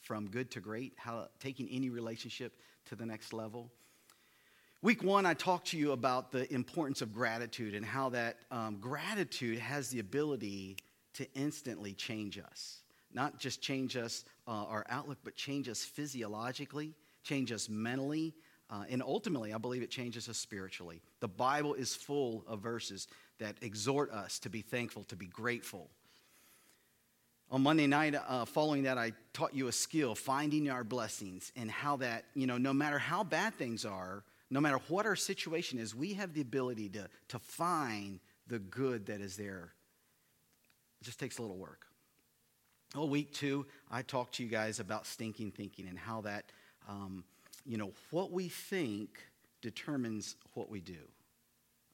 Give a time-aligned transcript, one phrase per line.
[0.00, 2.52] From good to great, how taking any relationship
[2.86, 3.70] to the next level.
[4.82, 8.78] Week one, I talked to you about the importance of gratitude and how that um,
[8.80, 10.78] gratitude has the ability
[11.14, 12.80] to instantly change us.
[13.12, 16.94] Not just change us, uh, our outlook, but change us physiologically,
[17.24, 18.34] change us mentally,
[18.70, 21.02] uh, and ultimately, I believe it changes us spiritually.
[21.18, 25.90] The Bible is full of verses that exhort us to be thankful, to be grateful.
[27.52, 31.68] On Monday night, uh, following that, I taught you a skill, finding our blessings, and
[31.68, 35.80] how that, you know, no matter how bad things are, no matter what our situation
[35.80, 39.72] is, we have the ability to, to find the good that is there.
[41.00, 41.86] It just takes a little work.
[42.94, 46.52] Well, week two, I talked to you guys about stinking thinking and how that,
[46.88, 47.24] um,
[47.66, 49.18] you know, what we think
[49.60, 50.98] determines what we do.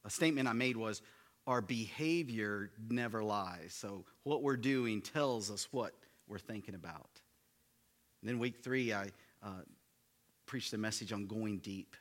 [0.04, 1.00] A statement I made was,
[1.46, 3.72] our behavior never lies.
[3.72, 5.92] So what we're doing tells us what
[6.26, 7.20] we're thinking about.
[8.20, 9.10] And then week three, I
[9.42, 9.62] uh,
[10.46, 11.94] preached a message on going deep.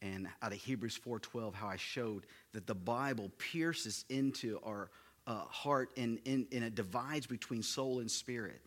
[0.00, 4.90] And out of Hebrews 4.12, how I showed that the Bible pierces into our
[5.26, 8.60] uh, heart and, and, and, it divides between soul and spirit.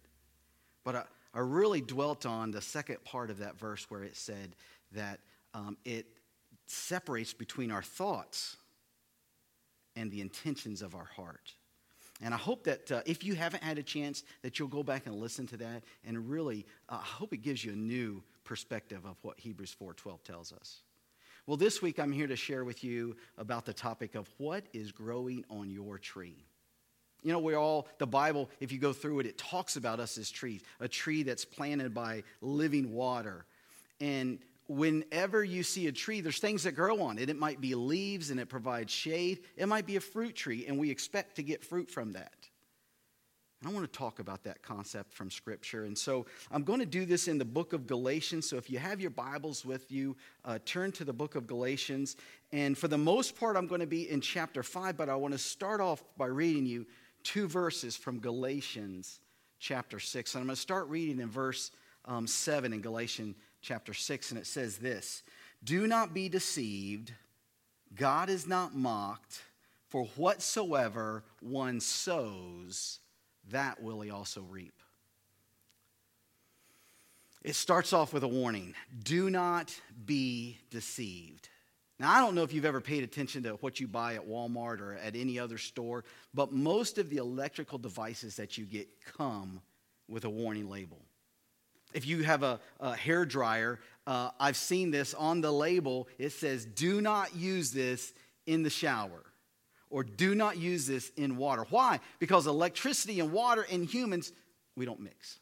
[0.85, 4.55] But I, I, really dwelt on the second part of that verse where it said
[4.93, 5.19] that
[5.53, 6.05] um, it
[6.67, 8.55] separates between our thoughts
[9.95, 11.53] and the intentions of our heart.
[12.21, 15.05] And I hope that uh, if you haven't had a chance, that you'll go back
[15.05, 15.83] and listen to that.
[16.05, 20.23] And really, uh, I hope it gives you a new perspective of what Hebrews 4.12
[20.23, 20.81] tells us.
[21.45, 24.91] Well, this week I'm here to share with you about the topic of what is
[24.91, 26.45] growing on your tree.
[27.21, 30.17] You know, we're all, the Bible, if you go through it, it talks about us
[30.17, 33.45] as trees, a tree that's planted by living water.
[33.99, 37.29] And whenever you see a tree, there's things that grow on it.
[37.29, 39.39] It might be leaves and it provides shade.
[39.55, 42.33] It might be a fruit tree, and we expect to get fruit from that.
[43.61, 45.85] And I want to talk about that concept from Scripture.
[45.85, 48.49] And so I'm going to do this in the book of Galatians.
[48.49, 52.15] So if you have your Bibles with you, uh, turn to the book of Galatians.
[52.51, 55.33] And for the most part, I'm going to be in chapter 5, but I want
[55.33, 56.85] to start off by reading you
[57.23, 59.19] two verses from Galatians
[59.59, 60.35] chapter 6.
[60.35, 61.71] And I'm going to start reading in verse
[62.05, 65.23] um, 7 in Galatians chapter 6, and it says this
[65.63, 67.11] Do not be deceived,
[67.95, 69.41] God is not mocked,
[69.89, 72.99] for whatsoever one sows,
[73.49, 74.73] that will he also reap.
[77.43, 79.73] It starts off with a warning do not
[80.05, 81.49] be deceived.
[81.97, 84.81] Now, I don't know if you've ever paid attention to what you buy at Walmart
[84.81, 86.03] or at any other store,
[86.33, 89.61] but most of the electrical devices that you get come
[90.09, 91.04] with a warning label.
[91.95, 96.09] If you have a, a hair dryer, uh, I've seen this on the label.
[96.19, 98.13] It says, do not use this
[98.45, 99.23] in the shower
[99.89, 101.65] or do not use this in water.
[101.69, 102.01] Why?
[102.19, 104.33] Because electricity and water and humans,
[104.75, 105.39] we don't mix.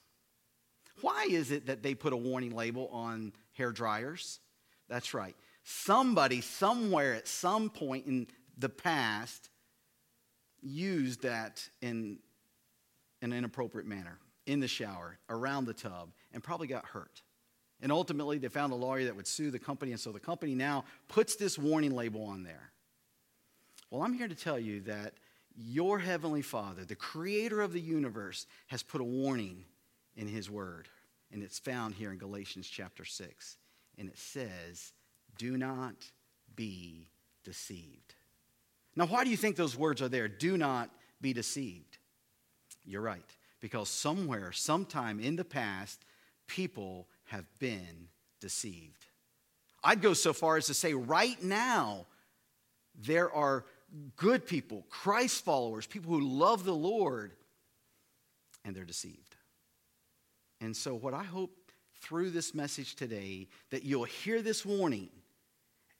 [1.01, 4.39] Why is it that they put a warning label on hair dryers?
[4.87, 5.35] That's right.
[5.63, 8.27] Somebody, somewhere, at some point in
[8.59, 9.49] the past,
[10.61, 12.19] used that in,
[13.23, 17.21] in an inappropriate manner in the shower, around the tub, and probably got hurt.
[17.81, 20.55] And ultimately, they found a lawyer that would sue the company, and so the company
[20.55, 22.71] now puts this warning label on there.
[23.89, 25.13] Well, I'm here to tell you that
[25.55, 29.65] your Heavenly Father, the creator of the universe, has put a warning
[30.15, 30.87] in His Word.
[31.31, 33.57] And it's found here in Galatians chapter 6.
[33.97, 34.93] And it says,
[35.37, 35.95] Do not
[36.55, 37.07] be
[37.43, 38.15] deceived.
[38.95, 40.27] Now, why do you think those words are there?
[40.27, 40.89] Do not
[41.21, 41.97] be deceived.
[42.85, 43.23] You're right
[43.63, 46.03] because somewhere, sometime in the past,
[46.47, 48.09] people have been
[48.41, 49.05] deceived.
[49.81, 52.05] I'd go so far as to say, right now,
[52.93, 53.63] there are
[54.17, 57.31] good people, Christ followers, people who love the Lord,
[58.65, 59.37] and they're deceived.
[60.59, 61.71] And so, what I hope
[62.01, 65.07] through this message today that you'll hear this warning,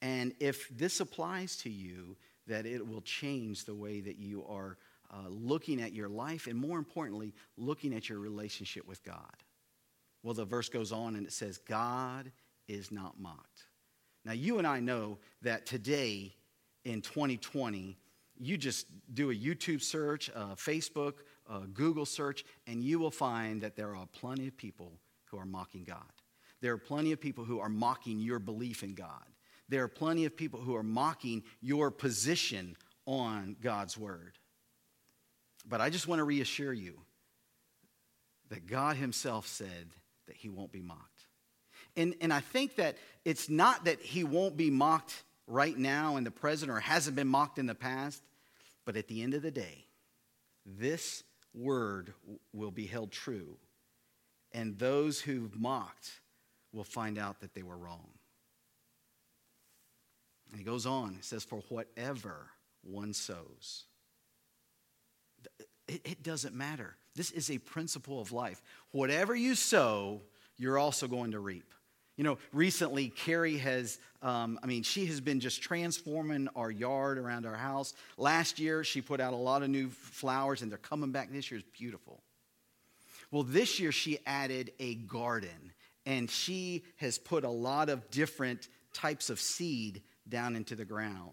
[0.01, 4.77] and if this applies to you, that it will change the way that you are
[5.13, 9.36] uh, looking at your life, and more importantly, looking at your relationship with God.
[10.24, 12.31] Well, the verse goes on and it says, God
[12.68, 13.68] is not mocked.
[14.25, 16.33] Now, you and I know that today
[16.86, 17.98] in 2020,
[18.39, 21.15] you just do a YouTube search, a Facebook,
[21.50, 24.94] a Google search, and you will find that there are plenty of people
[25.25, 26.00] who are mocking God.
[26.62, 29.25] There are plenty of people who are mocking your belief in God.
[29.68, 34.38] There are plenty of people who are mocking your position on God's word.
[35.68, 37.00] But I just want to reassure you
[38.50, 39.89] that God Himself said
[40.27, 41.25] that He won't be mocked.
[41.95, 46.24] And, and I think that it's not that He won't be mocked right now in
[46.24, 48.21] the present or hasn't been mocked in the past,
[48.86, 49.86] but at the end of the day,
[50.65, 51.24] this
[51.54, 52.13] word
[52.54, 53.57] will be held true.
[54.51, 56.21] And those who've mocked
[56.71, 58.10] will find out that they were wrong.
[60.50, 62.50] And he goes on, he says, For whatever
[62.83, 63.86] one sows,
[65.88, 66.96] it, it doesn't matter.
[67.16, 68.62] This is a principle of life.
[68.92, 70.22] Whatever you sow,
[70.58, 71.74] you're also going to reap.
[72.18, 77.18] You know, recently, Carrie has, um, I mean, she has been just transforming our yard
[77.18, 77.96] around our house.
[78.18, 81.50] Last year, she put out a lot of new flowers, and they're coming back this
[81.50, 81.60] year.
[81.60, 82.22] It's beautiful.
[83.32, 85.74] Well, this year, she added a garden,
[86.06, 91.32] and she has put a lot of different types of seed down into the ground.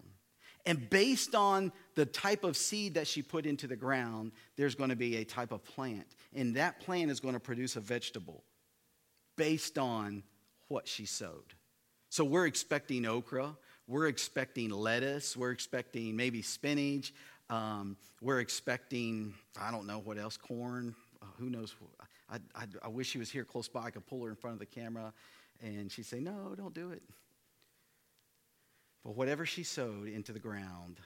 [0.65, 4.89] And based on the type of seed that she put into the ground, there's going
[4.89, 6.07] to be a type of plant.
[6.33, 8.43] And that plant is going to produce a vegetable
[9.37, 10.23] based on
[10.67, 11.55] what she sowed.
[12.09, 13.55] So we're expecting okra,
[13.87, 17.13] we're expecting lettuce, we're expecting maybe spinach,
[17.49, 21.75] um, we're expecting, I don't know what else, corn, uh, who knows.
[22.29, 23.83] I, I, I wish she was here close by.
[23.83, 25.13] I could pull her in front of the camera
[25.61, 27.01] and she'd say, No, don't do it.
[29.03, 30.99] But whatever she sowed into the ground,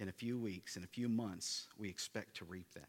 [0.00, 2.88] in a few weeks, in a few months, we expect to reap that.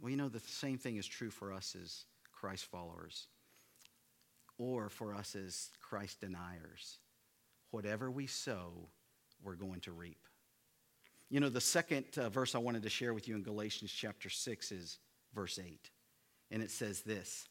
[0.00, 3.28] Well, you know, the same thing is true for us as Christ followers
[4.58, 6.98] or for us as Christ deniers.
[7.70, 8.88] Whatever we sow,
[9.42, 10.26] we're going to reap.
[11.28, 14.30] You know, the second uh, verse I wanted to share with you in Galatians chapter
[14.30, 14.98] 6 is
[15.34, 15.90] verse 8.
[16.50, 17.46] And it says this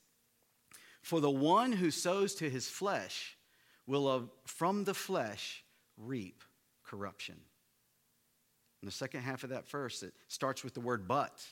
[1.01, 3.37] For the one who sows to his flesh
[3.87, 5.63] will uh, from the flesh
[5.97, 6.43] reap
[6.83, 7.35] corruption.
[8.81, 11.43] In the second half of that verse, it starts with the word but.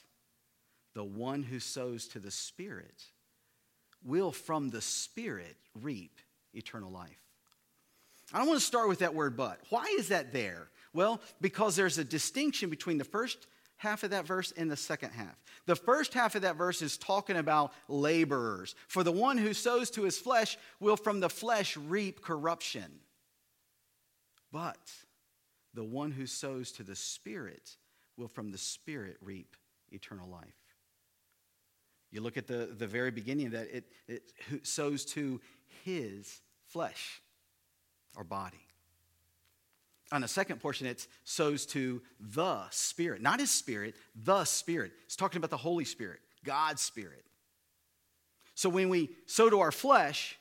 [0.93, 3.03] The one who sows to the Spirit
[4.03, 6.19] will from the Spirit reap
[6.53, 7.21] eternal life.
[8.33, 9.59] I don't want to start with that word but.
[9.69, 10.69] Why is that there?
[10.93, 13.47] Well, because there's a distinction between the first
[13.81, 15.35] half of that verse and the second half.
[15.65, 18.75] The first half of that verse is talking about laborers.
[18.87, 22.99] For the one who sows to his flesh will from the flesh reap corruption.
[24.51, 24.77] But
[25.73, 27.75] the one who sows to the Spirit
[28.17, 29.55] will from the Spirit reap
[29.91, 30.53] eternal life.
[32.11, 34.31] You look at the, the very beginning of that, it, it
[34.61, 35.41] sows to
[35.83, 37.19] his flesh
[38.15, 38.67] or body.
[40.11, 44.91] On the second portion, it sows to the Spirit, not his spirit, the Spirit.
[45.05, 47.23] It's talking about the Holy Spirit, God's Spirit.
[48.55, 50.37] So when we sow to our flesh,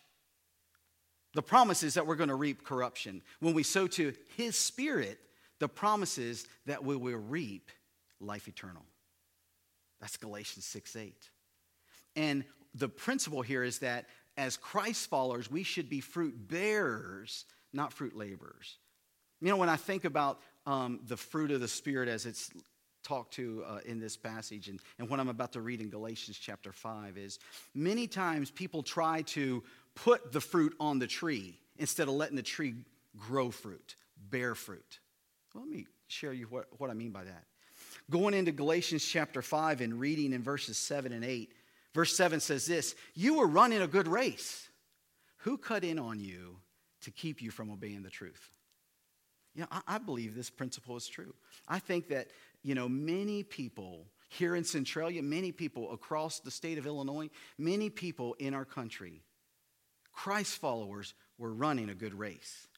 [1.34, 3.22] the promise is that we're going to reap corruption.
[3.38, 5.20] When we sow to his Spirit,
[5.60, 7.70] the promise is that we will reap
[8.20, 8.82] life eternal.
[10.00, 11.30] That's Galatians 6 8.
[12.16, 12.44] And
[12.74, 14.06] the principle here is that
[14.36, 18.78] as Christ followers, we should be fruit bearers, not fruit laborers.
[19.40, 22.50] You know, when I think about um, the fruit of the Spirit as it's
[23.02, 26.38] talked to uh, in this passage and, and what I'm about to read in Galatians
[26.38, 27.38] chapter 5 is
[27.74, 29.62] many times people try to
[29.94, 32.74] put the fruit on the tree instead of letting the tree
[33.16, 33.96] grow fruit,
[34.30, 35.00] bear fruit.
[35.54, 37.44] Well, let me share you what, what I mean by that.
[38.10, 41.50] Going into Galatians chapter 5 and reading in verses 7 and 8,
[41.94, 44.68] Verse 7 says this You were running a good race.
[45.38, 46.56] Who cut in on you
[47.02, 48.50] to keep you from obeying the truth?
[49.54, 51.34] You know, I, I believe this principle is true.
[51.68, 52.28] I think that,
[52.62, 57.28] you know, many people here in Centralia, many people across the state of Illinois,
[57.58, 59.22] many people in our country,
[60.12, 62.68] Christ followers were running a good race.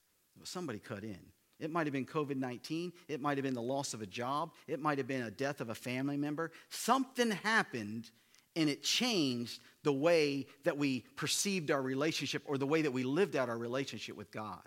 [0.45, 1.21] Somebody cut in.
[1.61, 2.93] It might have been COVID 19.
[3.07, 4.51] It might have been the loss of a job.
[4.67, 6.51] It might have been a death of a family member.
[6.71, 8.11] Something happened
[8.57, 13.03] and it changed the way that we perceived our relationship or the way that we
[13.03, 14.61] lived out our relationship with God.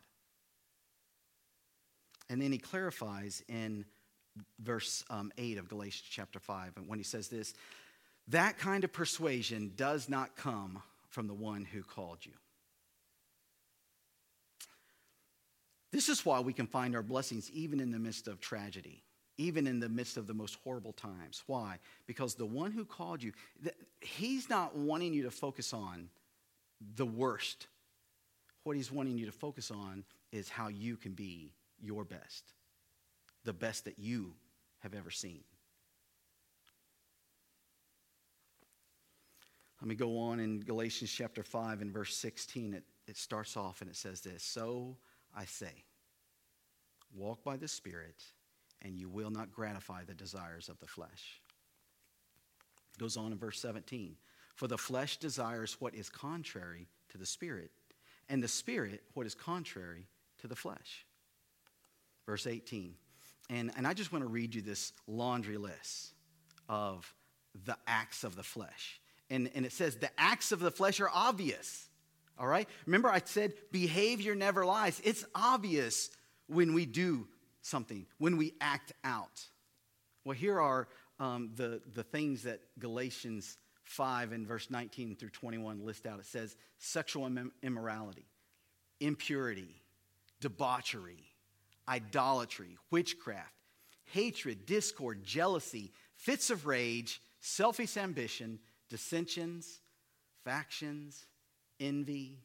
[2.29, 3.85] And then he clarifies in
[4.59, 7.53] verse um, 8 of Galatians chapter 5 and when he says this
[8.27, 12.31] that kind of persuasion does not come from the one who called you.
[15.91, 19.03] This is why we can find our blessings even in the midst of tragedy
[19.37, 21.43] even in the midst of the most horrible times.
[21.47, 21.79] Why?
[22.07, 23.33] Because the one who called you,
[24.01, 26.09] he's not wanting you to focus on
[26.95, 27.67] the worst.
[28.63, 31.51] What he's wanting you to focus on is how you can be
[31.85, 32.53] your best.
[33.43, 34.33] the best that you
[34.79, 35.43] have ever seen.
[39.81, 42.73] Let me go on in Galatians chapter 5 and verse 16.
[42.73, 44.97] It, it starts off and it says this So
[45.35, 45.83] I say,
[47.13, 48.23] walk by the Spirit,
[48.81, 51.41] and you will not gratify the desires of the flesh.
[52.95, 54.15] It goes on in verse 17.
[54.55, 57.69] For the flesh desires what is contrary to the Spirit,
[58.29, 60.07] and the Spirit what is contrary
[60.39, 61.05] to the flesh.
[62.25, 62.95] Verse 18.
[63.49, 66.13] And, and I just want to read you this laundry list
[66.67, 67.13] of
[67.65, 68.99] the acts of the flesh.
[69.29, 71.87] And, and it says the acts of the flesh are obvious.
[72.39, 72.67] All right?
[72.85, 75.01] Remember, I said behavior never lies.
[75.03, 76.09] It's obvious
[76.47, 77.27] when we do
[77.61, 79.43] something, when we act out.
[80.23, 80.87] Well, here are
[81.19, 86.19] um, the, the things that Galatians 5 and verse 19 through 21 list out.
[86.19, 87.29] It says sexual
[87.63, 88.25] immorality,
[88.99, 89.81] impurity,
[90.41, 91.23] debauchery,
[91.87, 93.53] idolatry, witchcraft,
[94.05, 99.81] hatred, discord, jealousy, fits of rage, selfish ambition, dissensions,
[100.43, 101.25] factions,
[101.79, 102.39] envy,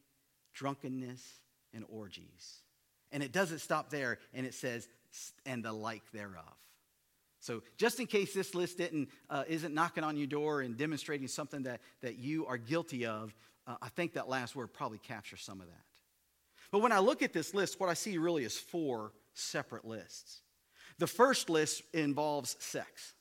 [0.53, 1.21] drunkenness,
[1.73, 2.61] and orgies.
[3.11, 4.87] And it doesn't stop there, and it says,
[5.45, 6.43] and the like thereof.
[7.39, 11.27] So, just in case this list didn't, uh, isn't knocking on your door and demonstrating
[11.27, 15.41] something that, that you are guilty of, uh, I think that last word probably captures
[15.41, 15.83] some of that.
[16.71, 20.41] But when I look at this list, what I see really is four separate lists.
[20.99, 23.13] The first list involves sex,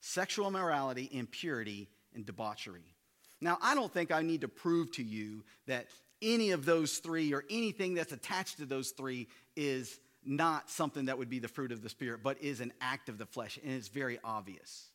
[0.00, 2.94] sexual immorality, impurity, and debauchery.
[3.40, 5.86] Now, I don't think I need to prove to you that
[6.22, 11.16] any of those three or anything that's attached to those three is not something that
[11.16, 13.72] would be the fruit of the Spirit, but is an act of the flesh, and
[13.72, 14.90] it's very obvious.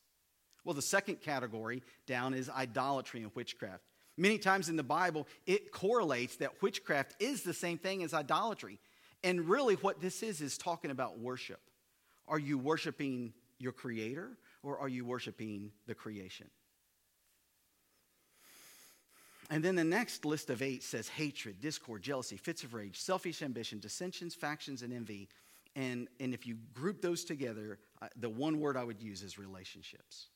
[0.64, 3.84] Well, the second category down is idolatry and witchcraft.
[4.18, 8.80] Many times in the Bible, it correlates that witchcraft is the same thing as idolatry.
[9.25, 11.60] And really, what this is, is talking about worship.
[12.27, 16.48] Are you worshiping your Creator, or are you worshiping the creation?
[19.50, 23.41] And then the next list of eight says hatred, discord, jealousy, fits of rage, selfish
[23.41, 25.27] ambition, dissensions, factions, and envy.
[25.75, 29.39] And, and if you group those together, uh, the one word I would use is
[29.39, 30.27] relationships.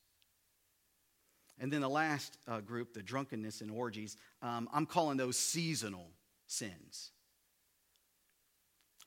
[1.59, 6.07] And then the last uh, group, the drunkenness and orgies, um, I'm calling those seasonal
[6.47, 7.11] sins.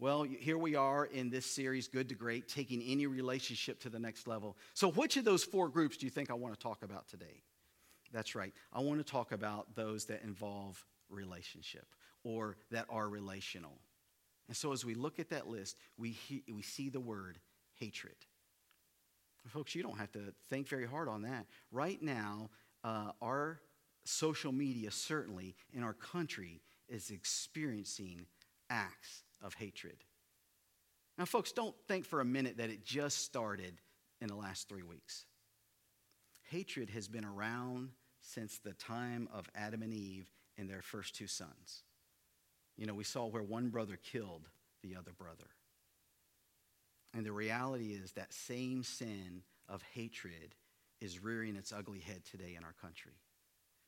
[0.02, 4.00] Well, here we are in this series, Good to Great, taking any relationship to the
[4.00, 4.56] next level.
[4.74, 7.44] So, which of those four groups do you think I want to talk about today?
[8.12, 8.52] That's right.
[8.72, 11.86] I want to talk about those that involve relationship
[12.24, 13.78] or that are relational.
[14.48, 17.38] And so as we look at that list, we, he, we see the word
[17.78, 18.16] hatred.
[19.46, 21.46] Folks, you don't have to think very hard on that.
[21.70, 22.50] Right now,
[22.82, 23.60] uh, our
[24.04, 28.26] social media, certainly in our country, is experiencing
[28.68, 29.96] acts of hatred.
[31.18, 33.74] Now, folks, don't think for a minute that it just started
[34.20, 35.24] in the last three weeks.
[36.50, 41.26] Hatred has been around since the time of Adam and Eve and their first two
[41.26, 41.82] sons.
[42.76, 44.48] You know, we saw where one brother killed
[44.82, 45.50] the other brother.
[47.14, 50.54] And the reality is that same sin of hatred
[51.00, 53.12] is rearing its ugly head today in our country.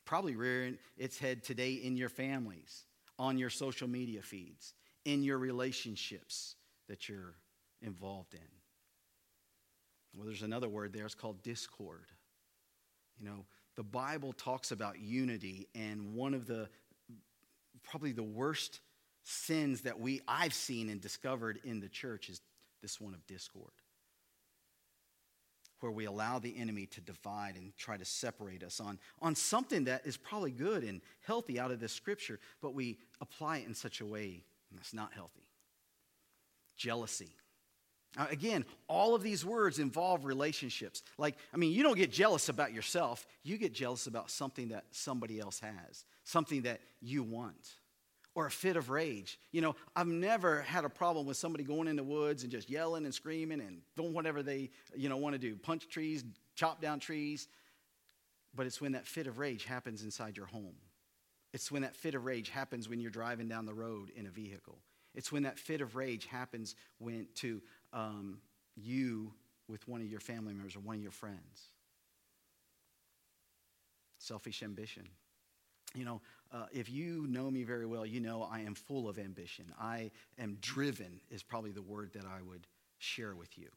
[0.04, 2.84] Probably rearing its head today in your families,
[3.18, 6.56] on your social media feeds, in your relationships
[6.88, 7.34] that you're
[7.82, 8.40] involved in.
[10.16, 12.06] Well, there's another word there, it's called discord.
[13.18, 13.44] You know,
[13.76, 16.68] the Bible talks about unity, and one of the
[17.82, 18.80] probably the worst
[19.24, 22.40] sins that we I've seen and discovered in the church is
[22.82, 23.72] this one of discord.
[25.80, 29.84] Where we allow the enemy to divide and try to separate us on, on something
[29.84, 33.74] that is probably good and healthy out of this scripture, but we apply it in
[33.74, 34.44] such a way
[34.76, 35.46] that's not healthy.
[36.76, 37.36] Jealousy
[38.16, 41.02] now, again, all of these words involve relationships.
[41.18, 44.84] Like, I mean, you don't get jealous about yourself, you get jealous about something that
[44.90, 47.68] somebody else has, something that you want.
[48.36, 49.38] Or a fit of rage.
[49.52, 52.68] You know, I've never had a problem with somebody going in the woods and just
[52.68, 56.24] yelling and screaming and doing whatever they, you know, want to do punch trees,
[56.56, 57.46] chop down trees.
[58.52, 60.74] But it's when that fit of rage happens inside your home.
[61.54, 64.28] It's when that fit of rage happens when you're driving down the road in a
[64.28, 64.76] vehicle.
[65.14, 68.38] It's when that fit of rage happens when to um,
[68.74, 69.32] you
[69.68, 71.68] with one of your family members or one of your friends.
[74.18, 75.04] Selfish ambition.
[75.94, 76.20] You know,
[76.52, 79.66] uh, if you know me very well, you know I am full of ambition.
[79.80, 82.66] I am driven, is probably the word that I would
[82.98, 83.68] share with you.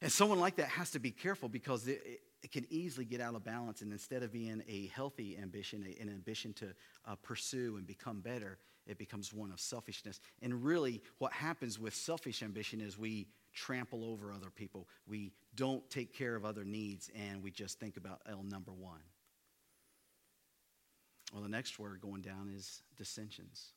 [0.00, 3.20] And someone like that has to be careful because it, it, it can easily get
[3.20, 3.82] out of balance.
[3.82, 6.66] And instead of being a healthy ambition, a, an ambition to
[7.06, 10.20] uh, pursue and become better, it becomes one of selfishness.
[10.42, 14.88] And really, what happens with selfish ambition is we trample over other people.
[15.06, 19.00] We don't take care of other needs, and we just think about L number one.
[21.32, 23.68] Well, the next word going down is dissensions.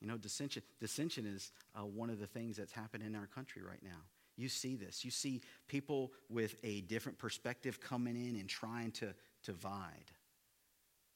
[0.00, 3.62] You know, dissension, dissension is uh, one of the things that's happening in our country
[3.62, 4.00] right now.
[4.36, 5.04] You see this.
[5.04, 10.12] You see people with a different perspective coming in and trying to, divide.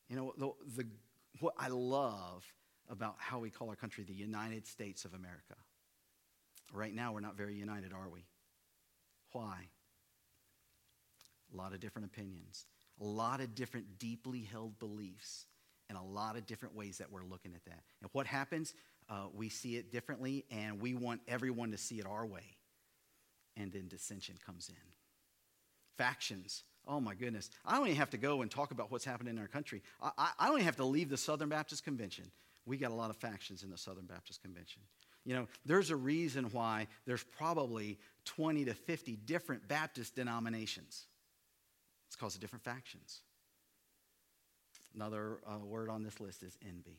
[0.08, 0.88] You know, the, the,
[1.40, 2.44] what I love
[2.88, 5.56] about how we call our country the United States of America.
[6.72, 8.24] Right now, we're not very united, are we?
[9.32, 9.68] Why?
[11.52, 12.66] A lot of different opinions,
[13.00, 15.46] a lot of different deeply held beliefs,
[15.88, 17.82] and a lot of different ways that we're looking at that.
[18.00, 18.74] And what happens?
[19.08, 22.56] Uh, we see it differently, and we want everyone to see it our way.
[23.56, 24.74] And then dissension comes in.
[25.96, 26.64] Factions.
[26.86, 27.50] Oh my goodness.
[27.64, 29.82] I don't even have to go and talk about what's happening in our country.
[30.02, 32.30] I, I, I don't even have to leave the Southern Baptist Convention.
[32.66, 34.82] We got a lot of factions in the Southern Baptist Convention.
[35.24, 41.06] You know, there's a reason why there's probably 20 to 50 different Baptist denominations.
[42.06, 43.20] It's because of different factions.
[44.94, 46.98] Another uh, word on this list is envy.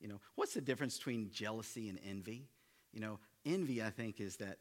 [0.00, 2.48] You know, what's the difference between jealousy and envy?
[2.92, 4.58] You know, envy, I think, is that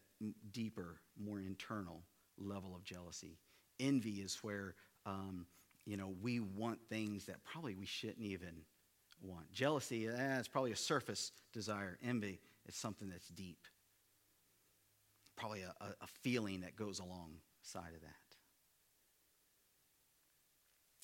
[0.51, 2.03] deeper, more internal
[2.37, 3.37] level of jealousy.
[3.79, 4.75] Envy is where,
[5.05, 5.45] um,
[5.85, 8.63] you know, we want things that probably we shouldn't even
[9.21, 9.51] want.
[9.51, 11.97] Jealousy, eh, it's probably a surface desire.
[12.03, 13.67] Envy is something that's deep.
[15.35, 18.15] Probably a, a feeling that goes alongside of that.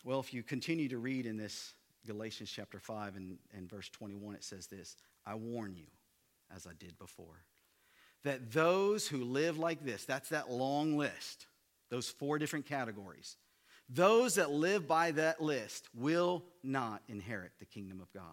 [0.04, 1.74] Well, if you continue to read in this
[2.06, 4.96] Galatians chapter 5 and, and verse 21, it says this
[5.26, 5.88] I warn you,
[6.56, 7.44] as I did before,
[8.24, 11.48] that those who live like this, that's that long list,
[11.90, 13.38] those four different categories,
[13.90, 18.24] those that live by that list will not inherit the kingdom of God.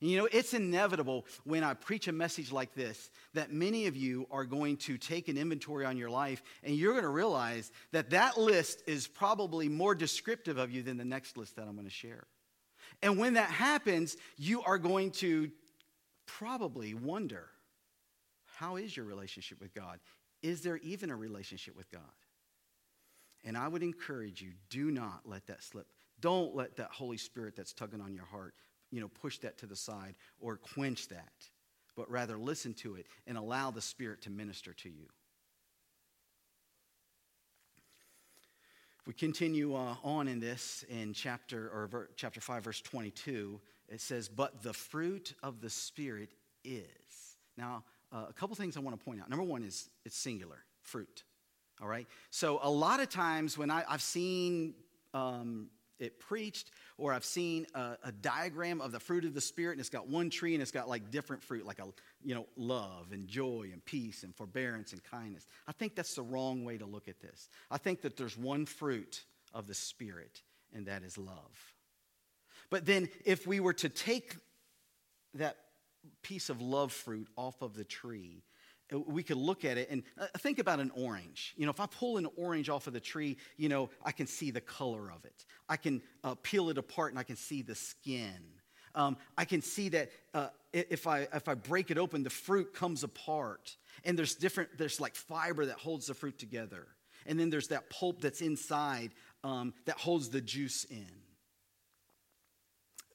[0.00, 3.96] And you know, it's inevitable when I preach a message like this that many of
[3.96, 7.70] you are going to take an inventory on your life and you're going to realize
[7.92, 11.74] that that list is probably more descriptive of you than the next list that I'm
[11.74, 12.26] going to share.
[13.02, 15.50] And when that happens, you are going to
[16.26, 17.48] probably wonder
[18.60, 20.00] how is your relationship with God?
[20.42, 22.02] Is there even a relationship with God?
[23.42, 25.86] And I would encourage you do not let that slip.
[26.20, 28.54] Don't let that Holy Spirit that's tugging on your heart,
[28.90, 31.32] you know, push that to the side or quench that,
[31.96, 35.06] but rather listen to it and allow the Spirit to minister to you.
[39.00, 43.58] If we continue uh, on in this in chapter or ver, chapter 5 verse 22,
[43.88, 46.90] it says, "But the fruit of the Spirit is."
[47.56, 49.30] Now, uh, a couple things I want to point out.
[49.30, 51.24] Number one is it's singular, fruit.
[51.80, 52.06] All right?
[52.30, 54.74] So, a lot of times when I, have seen
[55.14, 55.70] um,
[56.00, 59.80] it preached, or I've seen a, a, diagram of the fruit of the Spirit, and
[59.80, 61.86] it's got one tree and it's got like different fruit, like a,
[62.24, 65.46] you know, love and joy and peace and forbearance and kindness.
[65.68, 67.48] I think that's the wrong way to look at this.
[67.70, 70.42] I think that there's one fruit of the Spirit,
[70.74, 71.74] and that is love.
[72.70, 74.36] But then, if we were to take
[75.34, 75.56] that
[76.22, 78.42] piece of love fruit off of the tree
[78.92, 81.54] we could look at it and uh, think about an orange.
[81.56, 84.26] You know, if I pull an orange off of the tree, you know, I can
[84.26, 85.44] see the color of it.
[85.68, 88.38] I can uh, peel it apart and I can see the skin.
[88.94, 92.74] Um, I can see that uh, if, I, if I break it open, the fruit
[92.74, 93.76] comes apart.
[94.04, 96.86] And there's different, there's like fiber that holds the fruit together.
[97.26, 99.12] And then there's that pulp that's inside
[99.44, 101.06] um, that holds the juice in.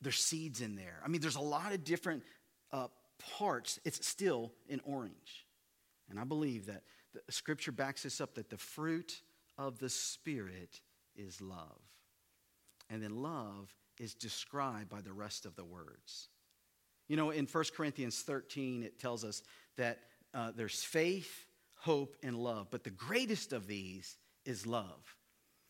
[0.02, 1.02] There's seeds in there.
[1.04, 2.24] I mean, there's a lot of different
[2.71, 2.88] uh,
[3.38, 3.80] parts.
[3.86, 5.45] It's still an orange.
[6.10, 9.21] And I believe that the scripture backs this up that the fruit
[9.58, 10.82] of the Spirit
[11.15, 11.82] is love.
[12.89, 16.30] And then love is described by the rest of the words.
[17.08, 19.43] You know, in 1 Corinthians 13, it tells us
[19.78, 19.99] that
[20.34, 25.15] uh, there's faith, hope, and love, but the greatest of these is love.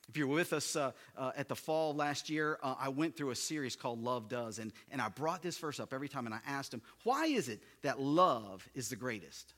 [0.08, 3.32] If you're with us uh, uh, at the fall last year, uh, I went through
[3.32, 6.36] a series called Love Does, and, and I brought this verse up every time, and
[6.36, 9.54] I asked him, why is it that love is the greatest?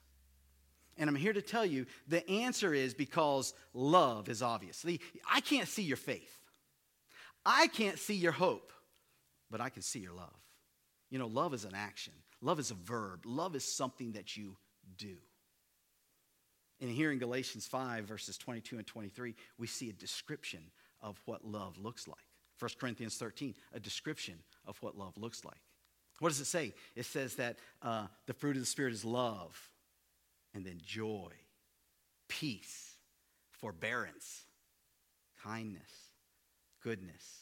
[0.98, 4.86] And I'm here to tell you the answer is because love is obvious.
[5.30, 6.34] I can't see your faith,
[7.46, 8.72] I can't see your hope,
[9.52, 10.34] but I can see your love.
[11.10, 14.58] You know, love is an action, love is a verb, love is something that you
[14.98, 15.18] do.
[16.80, 20.62] And here in Galatians 5, verses 22 and 23, we see a description
[21.02, 22.18] of what love looks like.
[22.60, 24.36] 1 Corinthians 13, a description
[24.66, 25.62] of what love looks like.
[26.20, 26.74] What does it say?
[26.96, 29.70] It says that uh, the fruit of the Spirit is love,
[30.54, 31.32] and then joy,
[32.28, 32.96] peace,
[33.52, 34.46] forbearance,
[35.44, 35.92] kindness,
[36.82, 37.42] goodness,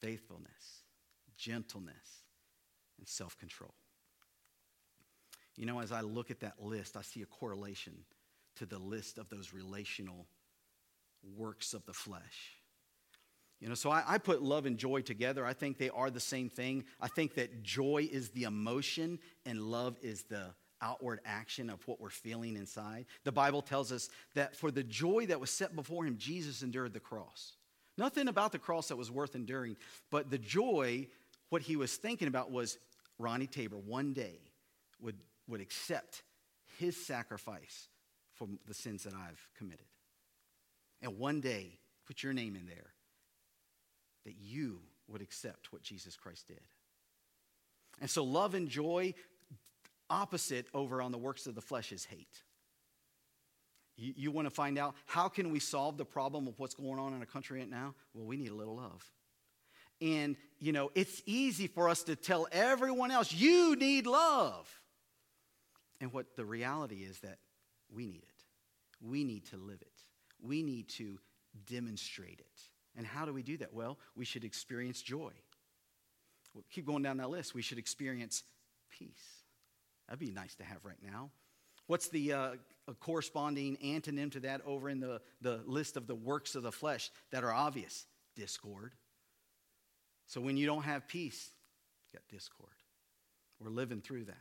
[0.00, 0.82] faithfulness,
[1.36, 2.22] gentleness,
[2.98, 3.74] and self control.
[5.56, 7.92] You know, as I look at that list, I see a correlation
[8.56, 10.26] to the list of those relational
[11.36, 12.56] works of the flesh.
[13.60, 15.46] You know, so I, I, put love and joy together.
[15.46, 16.84] I think they are the same thing.
[17.00, 20.46] I think that joy is the emotion and love is the
[20.80, 23.06] outward action of what we're feeling inside.
[23.22, 26.92] The Bible tells us that for the joy that was set before him, Jesus endured
[26.92, 27.52] the cross.
[27.96, 29.76] Nothing about the cross that was worth enduring,
[30.10, 31.06] but the joy,
[31.50, 32.78] what he was thinking about was
[33.18, 34.40] Ronnie Tabor one day
[35.00, 36.22] would, would accept
[36.78, 37.88] his sacrifice
[38.42, 39.86] for the sins that I've committed.
[41.00, 42.92] And one day, put your name in there
[44.24, 46.60] that you would accept what Jesus Christ did.
[48.00, 49.14] And so, love and joy,
[50.10, 52.42] opposite over on the works of the flesh, is hate.
[53.96, 56.98] You, you want to find out how can we solve the problem of what's going
[56.98, 57.94] on in our country right now?
[58.12, 59.08] Well, we need a little love.
[60.00, 64.68] And, you know, it's easy for us to tell everyone else, you need love.
[66.00, 67.38] And what the reality is that
[67.94, 68.31] we need it.
[69.02, 70.04] We need to live it.
[70.40, 71.18] We need to
[71.66, 72.62] demonstrate it.
[72.96, 73.72] And how do we do that?
[73.72, 75.32] Well, we should experience joy.
[76.54, 77.54] We'll keep going down that list.
[77.54, 78.44] We should experience
[78.90, 79.42] peace.
[80.06, 81.30] That'd be nice to have right now.
[81.86, 82.50] What's the uh,
[83.00, 87.10] corresponding antonym to that over in the, the list of the works of the flesh
[87.30, 88.06] that are obvious?
[88.36, 88.92] Discord.
[90.26, 91.50] So when you don't have peace,
[92.12, 92.70] you got discord.
[93.60, 94.36] We're living through that.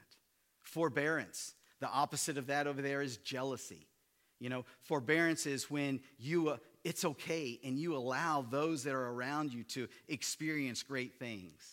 [0.62, 1.54] Forbearance.
[1.80, 3.88] The opposite of that over there is jealousy.
[4.41, 9.10] You know, forbearance is when you, uh, it's okay and you allow those that are
[9.12, 11.63] around you to experience great things.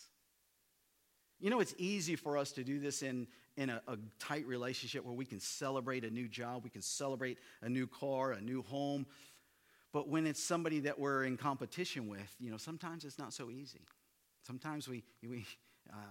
[1.39, 3.25] You know, it's easy for us to do this in,
[3.57, 7.39] in a, a, tight relationship where we can celebrate a new job, we can celebrate
[7.63, 9.07] a new car, a new home.
[9.91, 13.49] But when it's somebody that we're in competition with, you know, sometimes it's not so
[13.49, 13.81] easy.
[14.45, 15.43] Sometimes we, we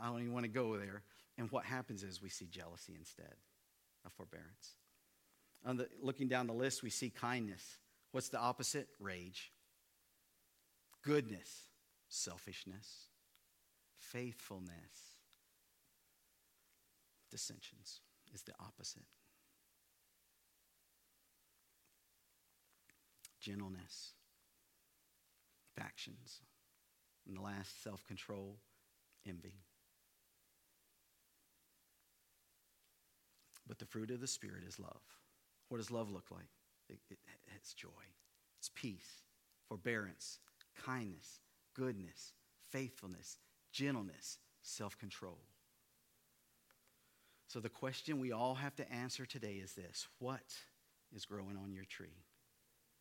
[0.03, 1.03] I don't even want to go there.
[1.37, 3.37] And what happens is we see jealousy instead
[4.05, 4.78] of forbearance.
[5.77, 7.77] The, looking down the list, we see kindness.
[8.13, 8.89] What's the opposite?
[8.99, 9.53] Rage.
[11.05, 11.69] Goodness,
[12.09, 13.09] selfishness,
[13.99, 15.19] faithfulness,
[17.31, 18.01] dissensions
[18.35, 19.05] is the opposite.
[23.41, 24.13] Gentleness,
[25.77, 26.41] factions,
[27.27, 28.57] and the last, self control,
[29.27, 29.55] envy.
[33.67, 35.03] But the fruit of the Spirit is love.
[35.69, 36.49] What does love look like?
[36.89, 37.19] It, it,
[37.55, 37.89] it's joy,
[38.59, 39.23] it's peace,
[39.69, 40.39] forbearance,
[40.85, 41.41] kindness,
[41.75, 42.33] goodness,
[42.71, 43.39] faithfulness,
[43.73, 45.39] gentleness, self control.
[47.49, 50.55] So, the question we all have to answer today is this What
[51.15, 52.25] is growing on your tree?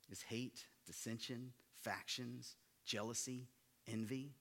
[0.10, 3.50] Is hate, dissension, factions, jealousy,
[3.92, 4.36] envy?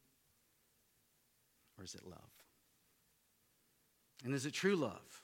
[1.79, 2.31] Or is it love?
[4.25, 5.23] And is it true love?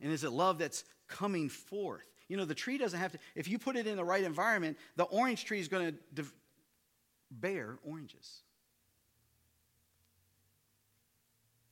[0.00, 2.04] And is it love that's coming forth?
[2.28, 4.78] You know, the tree doesn't have to, if you put it in the right environment,
[4.96, 6.24] the orange tree is going to
[7.30, 8.42] bear oranges.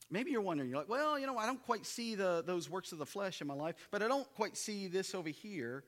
[0.09, 2.91] Maybe you're wondering, you're like, well, you know, I don't quite see the, those works
[2.91, 5.83] of the flesh in my life, but I don't quite see this over here.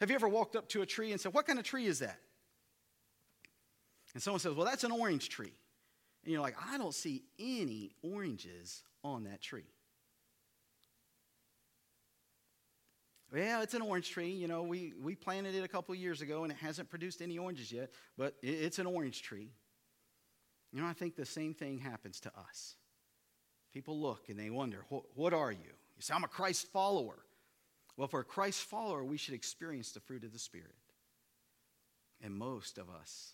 [0.00, 1.98] Have you ever walked up to a tree and said, what kind of tree is
[1.98, 2.18] that?
[4.14, 5.52] And someone says, well, that's an orange tree.
[6.24, 9.66] And you're like, I don't see any oranges on that tree.
[13.34, 14.30] Yeah, it's an orange tree.
[14.30, 17.36] You know, we, we planted it a couple years ago and it hasn't produced any
[17.36, 19.50] oranges yet, but it, it's an orange tree.
[20.72, 22.76] You know, I think the same thing happens to us.
[23.72, 25.58] People look and they wonder, what are you?
[25.96, 27.18] You say, I'm a Christ follower.
[27.96, 30.74] Well, for a Christ follower, we should experience the fruit of the Spirit.
[32.22, 33.32] And most of us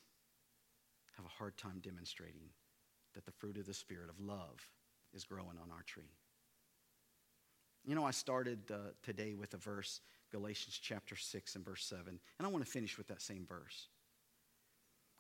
[1.16, 2.50] have a hard time demonstrating
[3.14, 4.66] that the fruit of the Spirit of love
[5.12, 6.12] is growing on our tree.
[7.84, 12.06] You know, I started uh, today with a verse, Galatians chapter 6 and verse 7,
[12.08, 13.88] and I want to finish with that same verse.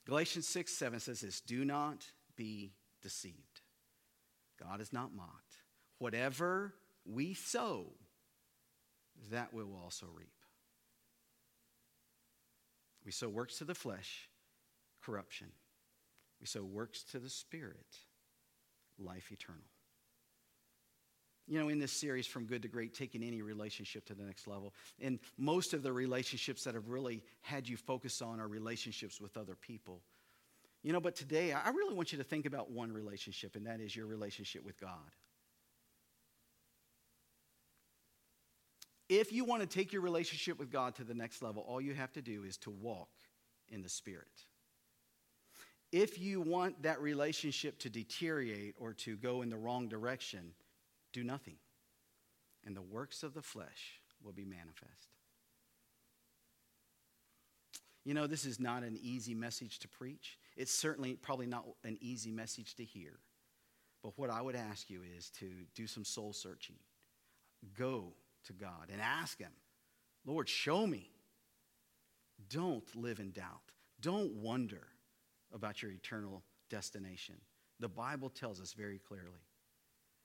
[0.06, 2.04] Galatians 6 7 says this Do not
[2.36, 3.60] be deceived.
[4.58, 5.56] God is not mocked.
[5.98, 7.86] Whatever we sow,
[9.30, 10.28] that we will also reap.
[13.04, 14.28] We sow works to the flesh,
[15.02, 15.48] corruption.
[16.40, 17.96] We sow works to the spirit,
[18.98, 19.60] life eternal.
[21.50, 24.46] You know, in this series, From Good to Great, taking any relationship to the next
[24.46, 24.72] level.
[25.00, 29.36] And most of the relationships that have really had you focus on are relationships with
[29.36, 30.00] other people.
[30.84, 33.80] You know, but today, I really want you to think about one relationship, and that
[33.80, 35.10] is your relationship with God.
[39.08, 41.94] If you want to take your relationship with God to the next level, all you
[41.94, 43.10] have to do is to walk
[43.68, 44.44] in the Spirit.
[45.90, 50.52] If you want that relationship to deteriorate or to go in the wrong direction,
[51.12, 51.56] do nothing.
[52.64, 55.08] and the works of the flesh will be manifest.
[58.04, 60.38] You know, this is not an easy message to preach.
[60.56, 63.18] It's certainly probably not an easy message to hear.
[64.02, 66.76] But what I would ask you is to do some soul searching.
[67.78, 69.52] Go to God and ask Him,
[70.24, 71.10] Lord, show me.
[72.48, 73.72] Don't live in doubt.
[74.00, 74.86] Don't wonder
[75.52, 77.36] about your eternal destination.
[77.80, 79.44] The Bible tells us very clearly.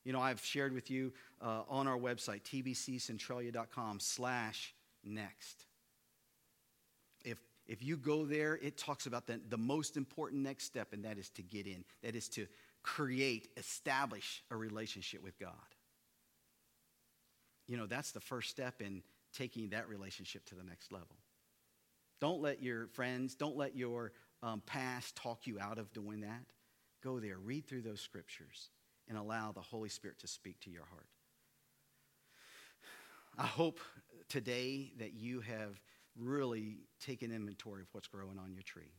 [0.05, 5.65] You know, I've shared with you uh, on our website, tbccentralia.com slash next.
[7.25, 11.03] If, if you go there, it talks about the, the most important next step, and
[11.03, 11.83] that is to get in.
[12.03, 12.45] That is to
[12.83, 15.51] create, establish a relationship with God.
[17.67, 19.01] You know, that's the first step in
[19.33, 21.17] taking that relationship to the next level.
[22.21, 24.11] Don't let your friends, don't let your
[24.43, 26.43] um, past talk you out of doing that.
[27.03, 28.69] Go there, read through those scriptures,
[29.07, 31.07] and allow the Holy Spirit to speak to your heart.
[33.37, 33.79] I hope
[34.29, 35.79] today that you have
[36.17, 38.93] really taken inventory of what's growing on your tree.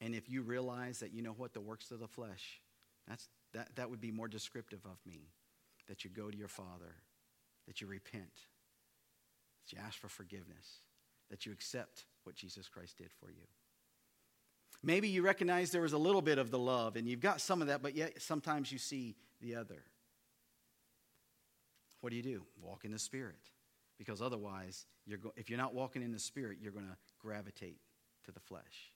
[0.00, 2.60] And if you realize that, you know what, the works of the flesh,
[3.08, 5.30] that's, that, that would be more descriptive of me.
[5.88, 6.94] That you go to your Father,
[7.66, 8.34] that you repent,
[9.64, 10.80] that you ask for forgiveness,
[11.30, 13.46] that you accept what Jesus Christ did for you.
[14.82, 17.60] Maybe you recognize there was a little bit of the love and you've got some
[17.60, 19.82] of that, but yet sometimes you see the other.
[22.00, 22.44] What do you do?
[22.60, 23.50] Walk in the Spirit.
[23.98, 27.80] Because otherwise, you're go- if you're not walking in the Spirit, you're going to gravitate
[28.24, 28.92] to the flesh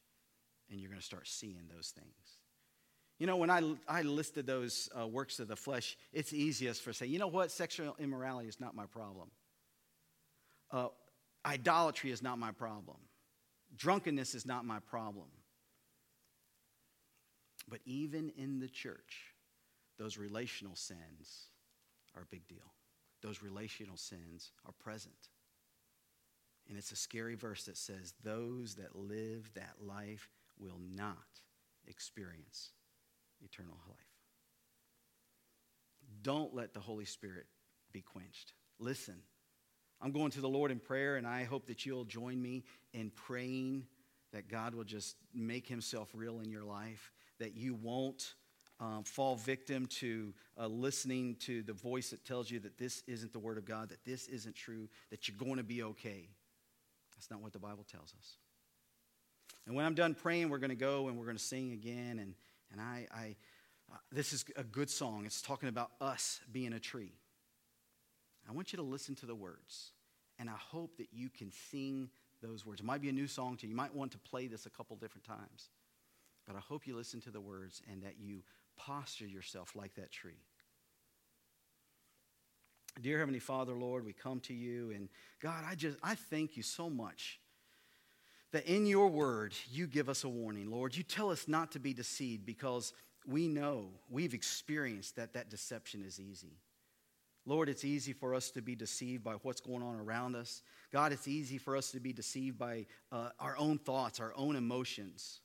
[0.71, 2.39] and you're going to start seeing those things.
[3.19, 6.93] You know, when I, I listed those uh, works of the flesh, it's easiest for
[6.93, 7.51] say, you know what?
[7.51, 9.31] Sexual immorality is not my problem.
[10.71, 10.89] Uh,
[11.45, 12.97] idolatry is not my problem.
[13.77, 15.27] Drunkenness is not my problem.
[17.69, 19.35] But even in the church,
[19.99, 21.49] those relational sins
[22.17, 22.73] are a big deal.
[23.23, 25.15] Those relational sins are present.
[26.69, 31.17] And it's a scary verse that says, Those that live that life will not
[31.87, 32.71] experience
[33.41, 33.99] eternal life.
[36.23, 37.47] Don't let the Holy Spirit
[37.93, 38.53] be quenched.
[38.79, 39.17] Listen,
[40.01, 43.11] I'm going to the Lord in prayer, and I hope that you'll join me in
[43.11, 43.87] praying
[44.33, 48.35] that God will just make himself real in your life, that you won't
[48.79, 53.33] um, fall victim to uh, listening to the voice that tells you that this isn't
[53.33, 56.29] the Word of God, that this isn't true, that you're going to be okay.
[57.17, 58.37] That's not what the Bible tells us.
[59.67, 62.21] And when I'm done praying, we're going to go and we're going to sing again.
[62.21, 62.35] And,
[62.71, 63.37] and I, I
[63.93, 65.25] uh, this is a good song.
[65.27, 67.13] It's talking about us being a tree.
[68.49, 69.91] I want you to listen to the words.
[70.39, 72.09] And I hope that you can sing
[72.41, 72.81] those words.
[72.81, 73.71] It might be a new song to you.
[73.71, 75.71] You might want to play this a couple different times.
[76.53, 78.43] But I hope you listen to the words and that you
[78.77, 80.45] posture yourself like that tree.
[83.01, 85.09] Dear Heavenly Father, Lord, we come to you and
[85.41, 87.41] God, I just I thank you so much
[88.53, 90.95] that in your word you give us a warning, Lord.
[90.95, 92.93] You tell us not to be deceived because
[93.27, 96.59] we know, we've experienced that that deception is easy.
[97.47, 100.61] Lord, it's easy for us to be deceived by what's going on around us.
[100.93, 104.55] God, it's easy for us to be deceived by uh, our own thoughts, our own
[104.55, 105.41] emotions.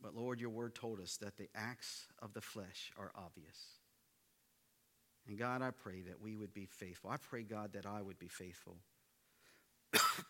[0.00, 3.58] But Lord, your word told us that the acts of the flesh are obvious.
[5.26, 7.10] And God, I pray that we would be faithful.
[7.10, 8.76] I pray, God, that I would be faithful.
[9.92, 10.24] that